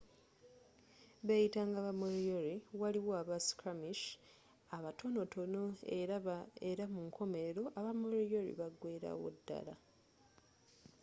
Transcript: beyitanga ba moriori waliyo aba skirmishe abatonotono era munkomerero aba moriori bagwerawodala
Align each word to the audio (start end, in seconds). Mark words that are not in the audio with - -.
beyitanga 1.27 1.79
ba 1.85 1.91
moriori 2.01 2.55
waliyo 2.81 3.11
aba 3.21 3.37
skirmishe 3.47 4.11
abatonotono 4.77 5.63
era 6.69 6.85
munkomerero 6.93 7.63
aba 7.79 7.91
moriori 8.01 8.51
bagwerawodala 8.59 9.73